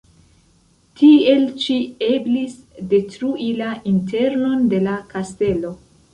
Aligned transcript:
Tiel 1.01 1.43
ĉi 1.63 1.75
eblis 2.07 2.55
detrui 2.95 3.51
la 3.61 3.69
internon 3.93 4.67
de 4.75 4.83
la 4.89 4.99
kastelo. 5.15 5.77